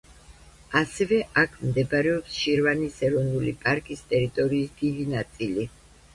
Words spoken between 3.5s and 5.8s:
პარკის ტერიტორიის დიდი ნაწილი.